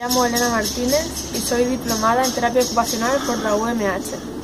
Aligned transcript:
Me 0.00 0.06
llamo 0.06 0.24
Elena 0.24 0.48
Martínez 0.50 1.34
y 1.34 1.40
soy 1.40 1.64
diplomada 1.64 2.24
en 2.24 2.32
terapia 2.32 2.62
ocupacional 2.62 3.18
por 3.26 3.38
la 3.38 3.54
UMH. 3.56 4.38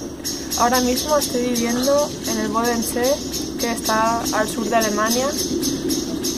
Ahora 0.58 0.80
mismo 0.80 1.18
estoy 1.18 1.42
viviendo 1.42 2.08
en 2.28 2.38
el 2.38 2.48
Bodensee, 2.48 3.14
que 3.58 3.72
está 3.72 4.20
al 4.20 4.48
sur 4.48 4.68
de 4.68 4.76
Alemania, 4.76 5.26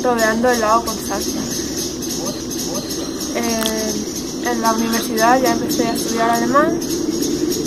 rodeando 0.02 0.50
el 0.50 0.60
lago 0.60 0.84
Constanza. 0.84 1.45
Eh, 3.36 4.50
en 4.50 4.62
la 4.62 4.72
universidad 4.72 5.42
ya 5.42 5.52
empecé 5.52 5.86
a 5.86 5.92
estudiar 5.92 6.30
alemán 6.30 6.78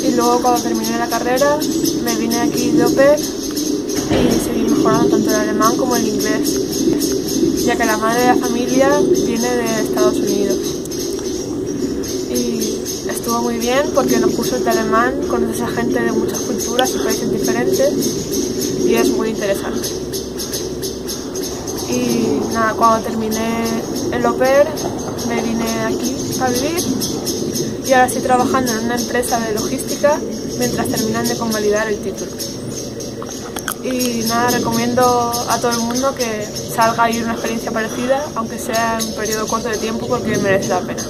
y 0.01 0.11
luego 0.15 0.41
cuando 0.41 0.63
terminé 0.63 0.97
la 0.97 1.07
carrera 1.07 1.59
me 2.03 2.15
vine 2.15 2.37
aquí 2.37 2.71
de 2.71 2.89
pair 2.89 3.19
y 3.19 4.39
seguí 4.39 4.63
mejorando 4.63 5.09
tanto 5.09 5.29
el 5.29 5.35
alemán 5.35 5.77
como 5.77 5.95
el 5.95 6.07
inglés, 6.07 7.65
ya 7.65 7.75
que 7.75 7.85
la 7.85 7.97
madre 7.97 8.21
de 8.21 8.27
la 8.27 8.35
familia 8.35 8.99
viene 8.99 9.47
de 9.47 9.81
Estados 9.81 10.17
Unidos 10.17 10.57
y 12.33 13.09
estuvo 13.09 13.43
muy 13.43 13.57
bien 13.57 13.91
porque 13.93 14.15
en 14.15 14.21
los 14.21 14.31
cursos 14.31 14.63
de 14.63 14.69
alemán 14.71 15.13
conoces 15.27 15.61
a 15.61 15.67
gente 15.67 15.99
de 15.99 16.11
muchas 16.13 16.39
culturas 16.39 16.89
y 16.95 16.97
países 17.03 17.31
diferentes 17.31 17.93
y 18.88 18.95
es 18.95 19.09
muy 19.09 19.29
interesante. 19.29 19.89
Y 21.91 22.28
nada, 22.59 22.73
cuando 22.73 23.07
terminé 23.07 23.63
el 24.11 24.21
pair 24.35 24.67
me 25.27 25.41
vine 25.41 25.83
aquí 25.85 26.15
a 26.41 26.49
vivir 26.49 26.79
y 27.85 27.93
ahora 27.93 28.07
estoy 28.07 28.21
trabajando 28.21 28.71
en 28.73 28.85
una 28.85 28.95
empresa 28.95 29.39
de 29.39 29.53
logística 29.53 30.19
mientras 30.57 30.88
terminan 30.88 31.27
de 31.27 31.38
convalidar 31.38 31.88
el 31.88 31.97
título. 31.99 32.31
Y 33.83 34.25
nada, 34.27 34.49
recomiendo 34.49 35.01
a 35.49 35.59
todo 35.61 35.71
el 35.71 35.79
mundo 35.79 36.13
que 36.16 36.45
salga 36.45 37.05
a 37.05 37.09
ir 37.09 37.23
una 37.23 37.33
experiencia 37.33 37.71
parecida, 37.71 38.21
aunque 38.35 38.59
sea 38.59 38.99
en 38.99 39.07
un 39.07 39.16
periodo 39.16 39.47
corto 39.47 39.69
de 39.69 39.77
tiempo, 39.77 40.05
porque 40.07 40.38
merece 40.38 40.67
la 40.67 40.81
pena. 40.81 41.03